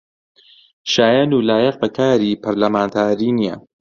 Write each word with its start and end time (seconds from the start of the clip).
شایەن 0.93 1.29
و 1.35 1.45
لایەق 1.49 1.75
بە 1.81 1.89
کاری 1.97 2.39
پەرلەمانتاری 2.43 3.29
نییە 3.37 3.55